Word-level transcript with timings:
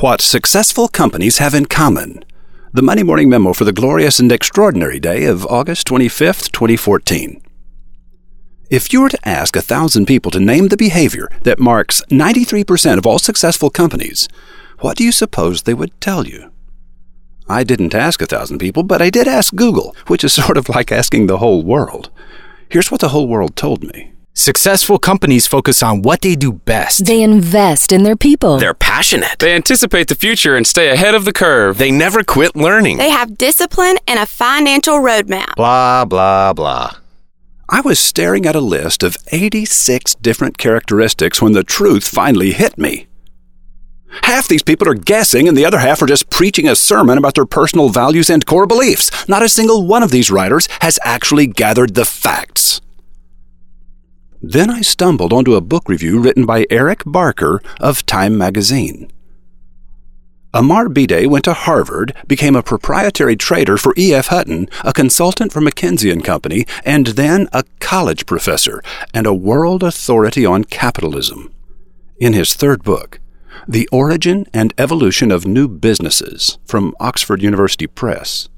What 0.00 0.20
successful 0.20 0.86
companies 0.86 1.38
have 1.38 1.54
in 1.54 1.66
common. 1.66 2.24
The 2.72 2.82
Monday 2.82 3.02
Morning 3.02 3.28
Memo 3.28 3.52
for 3.52 3.64
the 3.64 3.72
glorious 3.72 4.20
and 4.20 4.30
extraordinary 4.30 5.00
day 5.00 5.24
of 5.24 5.44
August 5.46 5.88
25th, 5.88 6.52
2014. 6.52 7.42
If 8.70 8.92
you 8.92 9.00
were 9.00 9.08
to 9.08 9.28
ask 9.28 9.56
a 9.56 9.60
thousand 9.60 10.06
people 10.06 10.30
to 10.30 10.38
name 10.38 10.68
the 10.68 10.76
behavior 10.76 11.28
that 11.42 11.58
marks 11.58 12.00
93% 12.12 12.96
of 12.96 13.06
all 13.06 13.18
successful 13.18 13.70
companies, 13.70 14.28
what 14.78 14.96
do 14.96 15.02
you 15.02 15.10
suppose 15.10 15.62
they 15.62 15.74
would 15.74 16.00
tell 16.00 16.28
you? 16.28 16.52
I 17.48 17.64
didn't 17.64 17.92
ask 17.92 18.22
a 18.22 18.26
thousand 18.26 18.58
people, 18.58 18.84
but 18.84 19.02
I 19.02 19.10
did 19.10 19.26
ask 19.26 19.52
Google, 19.56 19.96
which 20.06 20.22
is 20.22 20.32
sort 20.44 20.56
of 20.56 20.68
like 20.68 20.92
asking 20.92 21.26
the 21.26 21.38
whole 21.38 21.64
world. 21.64 22.10
Here's 22.68 22.92
what 22.92 23.00
the 23.00 23.08
whole 23.08 23.26
world 23.26 23.56
told 23.56 23.82
me. 23.82 24.12
Successful 24.38 25.00
companies 25.00 25.48
focus 25.48 25.82
on 25.82 26.00
what 26.02 26.20
they 26.20 26.36
do 26.36 26.52
best. 26.52 27.06
They 27.06 27.24
invest 27.24 27.90
in 27.90 28.04
their 28.04 28.14
people. 28.14 28.56
They're 28.58 28.72
passionate. 28.72 29.40
They 29.40 29.52
anticipate 29.52 30.06
the 30.06 30.14
future 30.14 30.54
and 30.54 30.64
stay 30.64 30.90
ahead 30.90 31.16
of 31.16 31.24
the 31.24 31.32
curve. 31.32 31.76
They 31.76 31.90
never 31.90 32.22
quit 32.22 32.54
learning. 32.54 32.98
They 32.98 33.10
have 33.10 33.36
discipline 33.36 33.96
and 34.06 34.20
a 34.20 34.26
financial 34.26 34.98
roadmap. 34.98 35.56
Blah, 35.56 36.04
blah, 36.04 36.52
blah. 36.52 36.92
I 37.68 37.80
was 37.80 37.98
staring 37.98 38.46
at 38.46 38.54
a 38.54 38.60
list 38.60 39.02
of 39.02 39.16
86 39.32 40.14
different 40.14 40.56
characteristics 40.56 41.42
when 41.42 41.50
the 41.50 41.64
truth 41.64 42.06
finally 42.06 42.52
hit 42.52 42.78
me. 42.78 43.08
Half 44.22 44.46
these 44.46 44.62
people 44.62 44.88
are 44.88 44.94
guessing, 44.94 45.48
and 45.48 45.56
the 45.56 45.66
other 45.66 45.80
half 45.80 46.00
are 46.00 46.06
just 46.06 46.30
preaching 46.30 46.68
a 46.68 46.76
sermon 46.76 47.18
about 47.18 47.34
their 47.34 47.44
personal 47.44 47.88
values 47.88 48.30
and 48.30 48.46
core 48.46 48.68
beliefs. 48.68 49.10
Not 49.28 49.42
a 49.42 49.48
single 49.48 49.84
one 49.84 50.04
of 50.04 50.12
these 50.12 50.30
writers 50.30 50.68
has 50.80 51.00
actually 51.02 51.48
gathered 51.48 51.96
the 51.96 52.04
facts. 52.04 52.80
Then 54.42 54.70
I 54.70 54.82
stumbled 54.82 55.32
onto 55.32 55.54
a 55.54 55.60
book 55.60 55.88
review 55.88 56.20
written 56.20 56.46
by 56.46 56.66
Eric 56.70 57.02
Barker 57.04 57.60
of 57.80 58.06
Time 58.06 58.38
magazine. 58.38 59.10
Amar 60.54 60.86
Bhidé 60.86 61.28
went 61.28 61.44
to 61.44 61.52
Harvard, 61.52 62.14
became 62.26 62.56
a 62.56 62.62
proprietary 62.62 63.36
trader 63.36 63.76
for 63.76 63.94
E.F. 63.98 64.28
Hutton, 64.28 64.68
a 64.82 64.92
consultant 64.92 65.52
for 65.52 65.60
McKinsey 65.60 66.10
and 66.10 66.24
Company, 66.24 66.64
and 66.84 67.08
then 67.08 67.48
a 67.52 67.64
college 67.80 68.26
professor 68.26 68.82
and 69.12 69.26
a 69.26 69.34
world 69.34 69.82
authority 69.82 70.46
on 70.46 70.64
capitalism. 70.64 71.52
In 72.18 72.32
his 72.32 72.54
third 72.54 72.82
book, 72.82 73.20
The 73.66 73.88
Origin 73.92 74.46
and 74.54 74.72
Evolution 74.78 75.30
of 75.30 75.46
New 75.46 75.68
Businesses 75.68 76.58
from 76.64 76.94
Oxford 76.98 77.42
University 77.42 77.86
Press, 77.86 78.48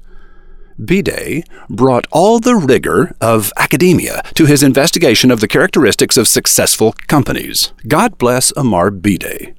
Bhidé 0.81 1.43
brought 1.69 2.07
all 2.11 2.39
the 2.39 2.55
rigor 2.55 3.15
of 3.21 3.53
academia 3.55 4.23
to 4.33 4.45
his 4.45 4.63
investigation 4.63 5.29
of 5.29 5.39
the 5.39 5.47
characteristics 5.47 6.17
of 6.17 6.27
successful 6.27 6.93
companies. 7.07 7.71
God 7.87 8.17
bless 8.17 8.51
Amar 8.57 8.89
Bhidé. 8.89 9.53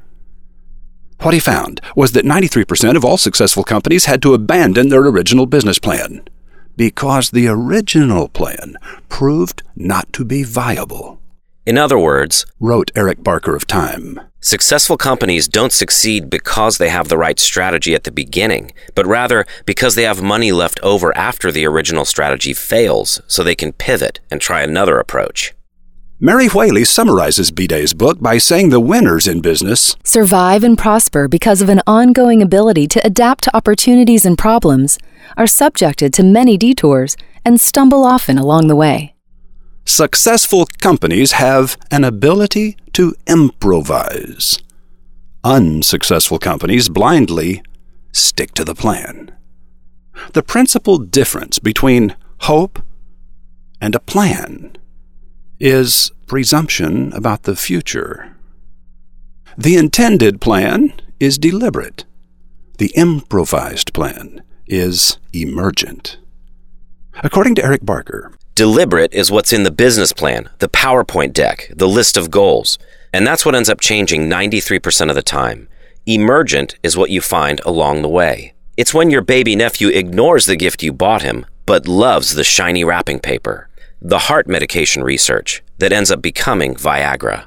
What 1.21 1.35
he 1.35 1.39
found 1.41 1.81
was 1.95 2.13
that 2.13 2.25
93% 2.25 2.97
of 2.97 3.05
all 3.05 3.17
successful 3.17 3.63
companies 3.63 4.07
had 4.07 4.21
to 4.23 4.35
abandon 4.35 4.89
their 4.89 5.07
original 5.07 5.47
business 5.47 5.79
plan 5.79 6.25
because 6.77 7.31
the 7.31 7.47
original 7.47 8.29
plan 8.29 8.77
proved 9.09 9.63
not 9.77 10.13
to 10.15 10.25
be 10.25 10.43
viable. 10.43 11.22
In 11.65 11.79
other 11.79 11.99
words, 11.99 12.45
wrote 12.59 12.91
Eric 12.97 13.23
Barker 13.23 13.55
of 13.55 13.69
Time, 13.69 14.19
successful 14.41 14.97
companies 14.97 15.47
don't 15.47 15.71
succeed 15.71 16.29
because 16.29 16.79
they 16.79 16.89
have 16.89 17.07
the 17.07 17.17
right 17.17 17.39
strategy 17.39 17.95
at 17.95 18.03
the 18.03 18.11
beginning, 18.11 18.73
but 18.97 19.07
rather 19.07 19.47
because 19.65 19.95
they 19.95 20.03
have 20.03 20.21
money 20.21 20.51
left 20.51 20.81
over 20.83 21.17
after 21.17 21.53
the 21.53 21.65
original 21.65 22.05
strategy 22.05 22.53
fails 22.53 23.21
so 23.29 23.45
they 23.45 23.55
can 23.55 23.73
pivot 23.73 24.19
and 24.29 24.41
try 24.41 24.63
another 24.63 24.99
approach. 24.99 25.55
Mary 26.19 26.49
Whaley 26.49 26.85
summarizes 26.85 27.53
Bhidé's 27.53 27.95
book 27.95 28.21
by 28.21 28.39
saying 28.39 28.71
the 28.71 28.81
winners 28.81 29.29
in 29.29 29.41
business 29.41 29.95
survive 30.03 30.65
and 30.65 30.77
prosper 30.77 31.29
because 31.29 31.63
of 31.63 31.69
an 31.69 31.81
ongoing 31.87 32.43
ability 32.43 32.89
to 32.89 33.07
adapt 33.07 33.45
to 33.45 33.57
opportunities 33.57 34.27
and 34.27 34.37
problems, 34.37 34.99
are 35.37 35.47
subjected 35.47 36.13
to 36.15 36.25
many 36.25 36.57
detours, 36.57 37.17
and 37.45 37.61
stumble 37.61 38.03
often 38.03 38.37
along 38.37 38.67
the 38.67 38.77
way. 38.77 39.12
Successful 39.85 40.67
companies 40.79 41.33
have 41.33 41.77
an 41.91 42.05
ability 42.05 42.77
to 42.93 43.15
improvise. 43.27 44.59
Unsuccessful 45.45 46.39
companies 46.39 46.89
blindly 46.89 47.63
stick 48.13 48.55
to 48.55 48.65
the 48.65 48.75
plan. 48.75 49.33
The 50.35 50.43
principal 50.43 50.99
difference 50.99 51.59
between 51.59 52.15
hope 52.43 52.81
and 53.81 53.95
a 53.95 54.01
plan 54.01 54.77
is 55.59 56.13
presumption 56.27 57.13
about 57.13 57.43
the 57.43 57.57
future. 57.57 58.37
The 59.59 59.77
intended 59.77 60.41
plan 60.41 60.93
is 61.19 61.39
deliberate. 61.39 62.05
The 62.79 62.93
improvised 62.95 63.93
plan 63.93 64.43
is 64.67 65.19
emergent. 65.33 66.19
According 67.23 67.57
to 67.57 67.65
Eric 67.65 67.85
Barker, 67.85 68.33
deliberate 68.55 69.13
is 69.13 69.31
what's 69.31 69.53
in 69.53 69.63
the 69.63 69.71
business 69.71 70.13
plan, 70.13 70.49
the 70.59 70.69
PowerPoint 70.69 71.33
deck, 71.33 71.71
the 71.75 71.89
list 71.89 72.17
of 72.17 72.31
goals, 72.31 72.79
and 73.13 73.27
that's 73.27 73.45
what 73.45 73.55
ends 73.55 73.69
up 73.69 73.81
changing 73.81 74.29
93% 74.29 75.09
of 75.09 75.15
the 75.15 75.23
time. 75.23 75.69
Emergent 76.07 76.77
is 76.83 76.97
what 76.97 77.11
you 77.11 77.21
find 77.21 77.61
along 77.61 78.03
the 78.03 78.09
way. 78.09 78.55
It's 78.77 78.95
when 78.95 79.11
your 79.11 79.23
baby 79.23 79.55
nephew 79.55 79.89
ignores 79.89 80.47
the 80.47 80.57
gift 80.57 80.83
you 80.83 80.93
bought 80.93 81.23
him, 81.23 81.47
but 81.67 81.87
loves 81.87 82.35
the 82.35 82.45
shiny 82.45 82.85
wrapping 82.85 83.21
paper 83.21 83.69
the 84.05 84.19
heart 84.19 84.49
medication 84.49 85.05
research 85.05 85.63
that 85.79 85.93
ends 85.93 86.11
up 86.11 86.21
becoming 86.21 86.75
Viagra. 86.75 87.45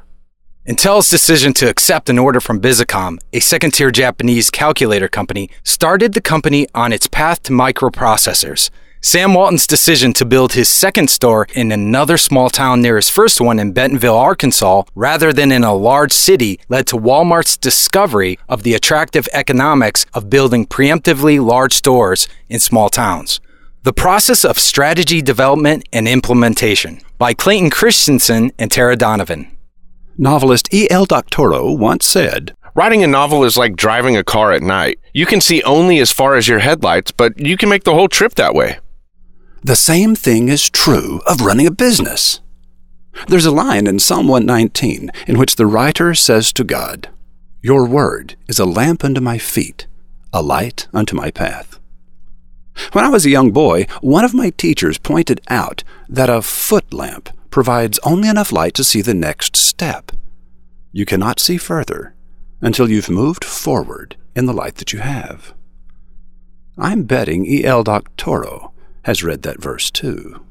Intel's 0.66 1.10
decision 1.10 1.52
to 1.54 1.70
accept 1.70 2.10
an 2.10 2.18
order 2.18 2.40
from 2.40 2.62
Busicom, 2.62 3.20
a 3.34 3.42
second 3.42 3.72
tier 3.74 3.92
Japanese 3.92 4.50
calculator 4.50 5.10
company, 5.10 5.50
started 5.64 6.14
the 6.14 6.22
company 6.22 6.66
on 6.74 6.94
its 6.94 7.08
path 7.08 7.44
to 7.44 7.52
microprocessors. 7.52 8.70
Sam 9.06 9.36
Walton's 9.36 9.68
decision 9.68 10.14
to 10.14 10.26
build 10.26 10.54
his 10.54 10.68
second 10.68 11.12
store 11.12 11.46
in 11.54 11.72
another 11.72 12.18
small 12.18 12.50
town 12.50 12.82
near 12.82 12.96
his 12.96 13.08
first 13.08 13.40
one 13.40 13.60
in 13.60 13.72
Bentonville, 13.72 14.18
Arkansas, 14.18 14.82
rather 14.96 15.32
than 15.32 15.52
in 15.52 15.64
a 15.64 15.76
large 15.76 16.12
city, 16.12 16.60
led 16.70 16.88
to 16.88 16.98
Walmart's 16.98 17.56
discovery 17.56 18.40
of 18.50 18.64
the 18.64 18.74
attractive 18.74 19.30
economics 19.32 20.08
of 20.16 20.32
building 20.32 20.66
preemptively 20.66 21.40
large 21.40 21.74
stores 21.74 22.28
in 22.50 22.60
small 22.60 22.90
towns. 22.90 23.40
The 23.84 23.94
Process 23.94 24.44
of 24.44 24.58
Strategy 24.58 25.22
Development 25.22 25.88
and 25.94 26.08
Implementation 26.08 27.00
by 27.20 27.36
Clayton 27.36 27.70
Christensen 27.70 28.54
and 28.58 28.72
Tara 28.72 28.96
Donovan. 28.96 29.56
Novelist 30.18 30.74
E.L. 30.74 31.06
Doctorow 31.06 31.72
once 31.72 32.08
said, 32.08 32.56
Writing 32.74 33.04
a 33.04 33.08
novel 33.08 33.44
is 33.44 33.56
like 33.56 33.76
driving 33.76 34.18
a 34.18 34.24
car 34.24 34.52
at 34.52 34.64
night. 34.64 35.00
You 35.14 35.28
can 35.28 35.42
see 35.42 35.62
only 35.62 36.00
as 36.00 36.12
far 36.12 36.36
as 36.36 36.48
your 36.48 36.60
headlights, 36.60 37.12
but 37.12 37.40
you 37.40 37.56
can 37.56 37.70
make 37.70 37.84
the 37.84 37.94
whole 37.94 38.10
trip 38.10 38.34
that 38.34 38.56
way. 38.56 38.80
The 39.66 39.76
same 39.76 40.14
thing 40.14 40.50
is 40.50 40.70
true 40.70 41.22
of 41.26 41.42
running 41.42 41.66
a 41.66 41.72
business. 41.72 42.40
There's 43.28 43.48
a 43.48 43.52
line 43.52 43.88
in 43.88 43.98
Psalm 43.98 44.28
119 44.28 45.10
in 45.26 45.40
which 45.40 45.56
the 45.56 45.66
writer 45.66 46.14
says 46.14 46.54
to 46.54 46.64
God, 46.64 47.10
Your 47.64 47.88
word 47.88 48.36
is 48.48 48.60
a 48.60 48.66
lamp 48.66 49.04
unto 49.04 49.22
my 49.22 49.40
feet, 49.40 49.88
a 50.32 50.44
light 50.44 50.88
unto 50.94 51.16
my 51.16 51.32
path. 51.32 51.80
When 52.92 53.06
I 53.06 53.10
was 53.10 53.26
a 53.26 53.32
young 53.32 53.50
boy, 53.50 53.88
one 54.02 54.24
of 54.24 54.36
my 54.36 54.52
teachers 54.52 55.00
pointed 55.00 55.42
out 55.48 55.84
that 56.08 56.30
a 56.30 56.44
foot 56.44 56.94
lamp 56.94 57.36
provides 57.50 57.98
only 58.04 58.30
enough 58.30 58.52
light 58.52 58.76
to 58.76 58.84
see 58.84 59.02
the 59.02 59.16
next 59.16 59.58
step. 59.58 60.12
You 60.92 61.08
cannot 61.08 61.40
see 61.40 61.58
further 61.58 62.14
until 62.62 62.92
you've 62.92 63.10
moved 63.10 63.44
forward 63.44 64.16
in 64.36 64.46
the 64.46 64.54
light 64.54 64.76
that 64.76 64.94
you 64.94 65.00
have. 65.00 65.56
I'm 66.78 67.06
betting 67.06 67.48
E.L. 67.48 67.84
Doctorow 67.84 68.74
has 69.06 69.24
read 69.24 69.44
that 69.44 69.62
verse 69.62 69.92
too. 69.92 70.44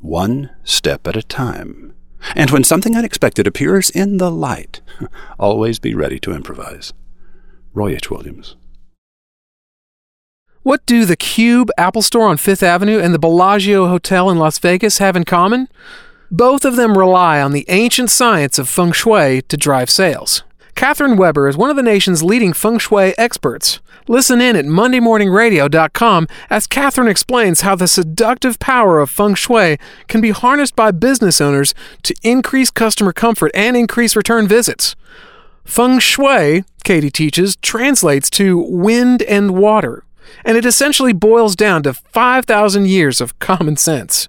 One 0.00 0.50
step 0.62 1.06
at 1.06 1.16
a 1.16 1.22
time. 1.22 1.94
And 2.34 2.50
when 2.50 2.64
something 2.64 2.96
unexpected 2.96 3.46
appears 3.46 3.88
in 3.88 4.18
the 4.18 4.30
light, 4.30 4.82
always 5.38 5.78
be 5.78 5.94
ready 5.94 6.18
to 6.20 6.32
improvise. 6.32 6.92
Roy 7.72 7.94
H. 7.94 8.10
Williams. 8.10 8.56
What 10.62 10.84
do 10.84 11.06
the 11.06 11.16
Cube 11.16 11.70
Apple 11.78 12.02
Store 12.02 12.28
on 12.28 12.36
Fifth 12.36 12.62
Avenue 12.62 12.98
and 12.98 13.14
the 13.14 13.18
Bellagio 13.18 13.86
Hotel 13.88 14.28
in 14.28 14.38
Las 14.38 14.58
Vegas 14.58 14.98
have 14.98 15.16
in 15.16 15.24
common? 15.24 15.68
Both 16.30 16.66
of 16.66 16.76
them 16.76 16.96
rely 16.96 17.40
on 17.40 17.52
the 17.52 17.64
ancient 17.68 18.10
science 18.10 18.58
of 18.58 18.68
feng 18.68 18.92
shui 18.92 19.40
to 19.42 19.56
drive 19.56 19.88
sales. 19.88 20.42
Kathryn 20.74 21.16
Weber 21.16 21.48
is 21.48 21.56
one 21.56 21.70
of 21.70 21.76
the 21.76 21.82
nation's 21.82 22.22
leading 22.22 22.52
feng 22.52 22.78
shui 22.78 23.16
experts. 23.16 23.80
Listen 24.08 24.40
in 24.40 24.56
at 24.56 24.64
MondayMorningRadio.com 24.64 26.28
as 26.50 26.66
Catherine 26.66 27.08
explains 27.08 27.62
how 27.62 27.74
the 27.74 27.88
seductive 27.88 28.58
power 28.58 29.00
of 29.00 29.10
feng 29.10 29.34
shui 29.34 29.78
can 30.08 30.20
be 30.20 30.30
harnessed 30.30 30.76
by 30.76 30.90
business 30.90 31.40
owners 31.40 31.74
to 32.02 32.14
increase 32.22 32.70
customer 32.70 33.12
comfort 33.12 33.50
and 33.54 33.76
increase 33.76 34.16
return 34.16 34.46
visits. 34.46 34.94
Feng 35.64 35.98
shui, 35.98 36.64
Katie 36.84 37.10
teaches, 37.10 37.56
translates 37.56 38.28
to 38.30 38.58
wind 38.58 39.22
and 39.22 39.54
water 39.56 40.04
and 40.44 40.56
it 40.56 40.64
essentially 40.64 41.12
boils 41.12 41.56
down 41.56 41.82
to 41.82 41.94
5,000 41.94 42.86
years 42.86 43.20
of 43.20 43.38
common 43.38 43.76
sense. 43.76 44.28